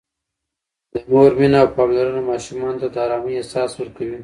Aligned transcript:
د 0.91 0.93
مور 1.09 1.31
مینه 1.39 1.57
او 1.63 1.69
پاملرنه 1.75 2.21
ماشومانو 2.31 2.79
ته 2.81 2.87
د 2.93 2.95
آرام 3.05 3.23
احساس 3.35 3.71
ورکوي. 3.75 4.17